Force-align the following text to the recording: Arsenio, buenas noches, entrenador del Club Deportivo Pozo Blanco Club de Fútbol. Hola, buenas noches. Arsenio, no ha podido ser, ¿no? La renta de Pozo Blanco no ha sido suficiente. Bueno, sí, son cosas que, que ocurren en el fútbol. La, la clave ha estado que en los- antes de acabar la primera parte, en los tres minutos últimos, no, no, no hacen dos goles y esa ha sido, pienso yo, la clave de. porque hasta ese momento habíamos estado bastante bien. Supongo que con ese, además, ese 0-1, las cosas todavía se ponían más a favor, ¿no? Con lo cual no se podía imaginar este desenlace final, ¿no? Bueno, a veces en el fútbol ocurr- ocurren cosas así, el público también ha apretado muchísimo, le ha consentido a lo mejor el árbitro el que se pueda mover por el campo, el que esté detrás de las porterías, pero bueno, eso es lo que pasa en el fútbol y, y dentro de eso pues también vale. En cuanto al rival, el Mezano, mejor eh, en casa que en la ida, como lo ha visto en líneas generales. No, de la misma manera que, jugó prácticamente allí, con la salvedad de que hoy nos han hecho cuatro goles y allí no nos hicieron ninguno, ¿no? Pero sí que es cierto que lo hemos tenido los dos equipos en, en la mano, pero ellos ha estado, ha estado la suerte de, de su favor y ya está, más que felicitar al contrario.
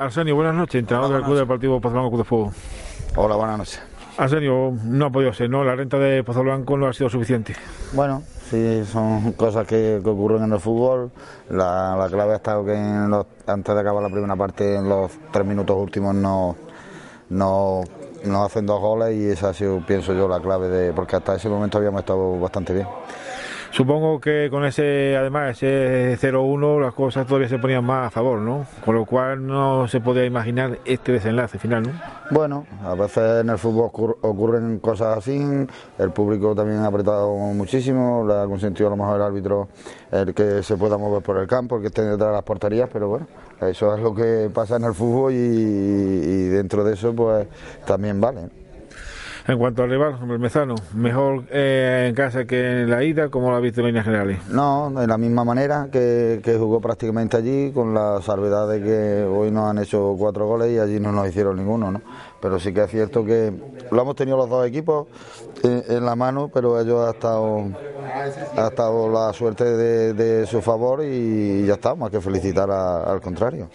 Arsenio, 0.00 0.34
buenas 0.34 0.54
noches, 0.54 0.80
entrenador 0.80 1.12
del 1.12 1.22
Club 1.24 1.36
Deportivo 1.36 1.78
Pozo 1.80 1.92
Blanco 1.92 2.08
Club 2.10 2.20
de 2.22 2.24
Fútbol. 2.24 2.52
Hola, 3.16 3.36
buenas 3.36 3.58
noches. 3.58 3.82
Arsenio, 4.16 4.72
no 4.84 5.06
ha 5.06 5.10
podido 5.10 5.32
ser, 5.34 5.50
¿no? 5.50 5.62
La 5.62 5.74
renta 5.76 5.98
de 5.98 6.24
Pozo 6.24 6.42
Blanco 6.42 6.76
no 6.78 6.86
ha 6.88 6.92
sido 6.94 7.10
suficiente. 7.10 7.54
Bueno, 7.92 8.22
sí, 8.48 8.82
son 8.90 9.32
cosas 9.32 9.66
que, 9.66 10.00
que 10.02 10.08
ocurren 10.08 10.44
en 10.44 10.52
el 10.54 10.60
fútbol. 10.60 11.10
La, 11.50 11.96
la 11.96 12.08
clave 12.08 12.32
ha 12.32 12.36
estado 12.36 12.64
que 12.64 12.72
en 12.74 13.10
los- 13.10 13.26
antes 13.46 13.74
de 13.74 13.80
acabar 13.80 14.02
la 14.02 14.08
primera 14.08 14.36
parte, 14.36 14.76
en 14.76 14.88
los 14.88 15.12
tres 15.30 15.44
minutos 15.44 15.76
últimos, 15.76 16.14
no, 16.14 16.56
no, 17.28 17.82
no 18.24 18.44
hacen 18.44 18.64
dos 18.64 18.80
goles 18.80 19.14
y 19.14 19.26
esa 19.28 19.50
ha 19.50 19.54
sido, 19.54 19.84
pienso 19.86 20.14
yo, 20.14 20.26
la 20.28 20.40
clave 20.40 20.68
de. 20.68 20.92
porque 20.94 21.16
hasta 21.16 21.34
ese 21.36 21.50
momento 21.50 21.76
habíamos 21.76 22.00
estado 22.00 22.40
bastante 22.40 22.72
bien. 22.72 22.86
Supongo 23.72 24.20
que 24.20 24.48
con 24.50 24.64
ese, 24.64 25.16
además, 25.16 25.62
ese 25.62 26.18
0-1, 26.20 26.80
las 26.80 26.92
cosas 26.92 27.24
todavía 27.26 27.48
se 27.48 27.58
ponían 27.58 27.84
más 27.84 28.08
a 28.08 28.10
favor, 28.10 28.40
¿no? 28.40 28.66
Con 28.84 28.96
lo 28.96 29.04
cual 29.06 29.46
no 29.46 29.86
se 29.86 30.00
podía 30.00 30.24
imaginar 30.24 30.78
este 30.84 31.12
desenlace 31.12 31.56
final, 31.58 31.84
¿no? 31.84 31.90
Bueno, 32.32 32.66
a 32.84 32.94
veces 32.94 33.40
en 33.42 33.48
el 33.48 33.58
fútbol 33.58 33.90
ocurr- 33.90 34.16
ocurren 34.22 34.80
cosas 34.80 35.18
así, 35.18 35.40
el 35.98 36.10
público 36.10 36.52
también 36.54 36.80
ha 36.80 36.86
apretado 36.88 37.30
muchísimo, 37.36 38.24
le 38.26 38.34
ha 38.34 38.44
consentido 38.46 38.88
a 38.88 38.90
lo 38.90 38.96
mejor 38.96 39.16
el 39.16 39.22
árbitro 39.22 39.68
el 40.10 40.34
que 40.34 40.64
se 40.64 40.76
pueda 40.76 40.98
mover 40.98 41.22
por 41.22 41.38
el 41.38 41.46
campo, 41.46 41.76
el 41.76 41.82
que 41.82 41.88
esté 41.88 42.02
detrás 42.02 42.28
de 42.30 42.34
las 42.34 42.42
porterías, 42.42 42.88
pero 42.92 43.08
bueno, 43.08 43.26
eso 43.60 43.94
es 43.94 44.02
lo 44.02 44.12
que 44.12 44.50
pasa 44.52 44.76
en 44.76 44.84
el 44.84 44.94
fútbol 44.94 45.32
y, 45.32 45.36
y 45.36 46.48
dentro 46.48 46.82
de 46.82 46.94
eso 46.94 47.14
pues 47.14 47.46
también 47.86 48.20
vale. 48.20 48.40
En 49.46 49.58
cuanto 49.58 49.82
al 49.82 49.90
rival, 49.90 50.18
el 50.22 50.38
Mezano, 50.38 50.74
mejor 50.94 51.44
eh, 51.50 52.06
en 52.08 52.14
casa 52.14 52.44
que 52.44 52.82
en 52.82 52.90
la 52.90 53.02
ida, 53.02 53.28
como 53.28 53.50
lo 53.50 53.56
ha 53.56 53.60
visto 53.60 53.80
en 53.80 53.88
líneas 53.88 54.04
generales. 54.04 54.38
No, 54.48 54.90
de 54.90 55.06
la 55.06 55.18
misma 55.18 55.44
manera 55.44 55.88
que, 55.90 56.40
jugó 56.58 56.80
prácticamente 56.80 57.36
allí, 57.36 57.72
con 57.72 57.94
la 57.94 58.20
salvedad 58.22 58.68
de 58.68 58.82
que 58.82 59.24
hoy 59.24 59.50
nos 59.50 59.70
han 59.70 59.78
hecho 59.78 60.14
cuatro 60.18 60.46
goles 60.46 60.70
y 60.70 60.78
allí 60.78 61.00
no 61.00 61.12
nos 61.12 61.28
hicieron 61.28 61.56
ninguno, 61.56 61.90
¿no? 61.90 62.02
Pero 62.40 62.58
sí 62.58 62.72
que 62.72 62.84
es 62.84 62.90
cierto 62.90 63.24
que 63.24 63.52
lo 63.90 64.02
hemos 64.02 64.16
tenido 64.16 64.36
los 64.36 64.48
dos 64.48 64.66
equipos 64.66 65.08
en, 65.62 65.84
en 65.88 66.04
la 66.04 66.16
mano, 66.16 66.50
pero 66.52 66.80
ellos 66.80 67.06
ha 67.06 67.10
estado, 67.10 67.64
ha 68.56 68.68
estado 68.68 69.10
la 69.10 69.32
suerte 69.32 69.64
de, 69.64 70.14
de 70.14 70.46
su 70.46 70.60
favor 70.60 71.02
y 71.04 71.66
ya 71.66 71.74
está, 71.74 71.94
más 71.94 72.10
que 72.10 72.20
felicitar 72.20 72.70
al 72.70 73.20
contrario. 73.20 73.68